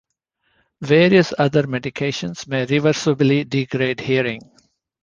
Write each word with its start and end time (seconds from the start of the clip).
Various 0.81 1.31
other 1.37 1.61
medications 1.67 2.47
may 2.47 2.65
reversibly 2.65 3.47
degrade 3.47 3.99
hearing. 3.99 4.41